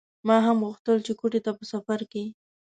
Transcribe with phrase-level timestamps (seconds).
[0.27, 2.23] ما هم غوښتل چې کوټې ته په سفر کې.